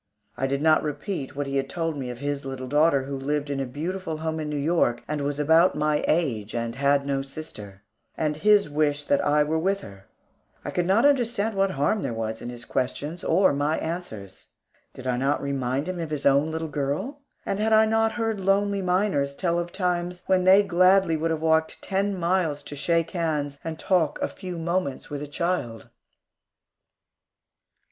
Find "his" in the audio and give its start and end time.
2.17-2.43, 8.37-8.67, 12.49-12.65, 16.09-16.25